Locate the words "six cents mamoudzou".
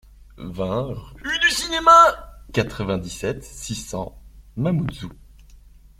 3.43-5.11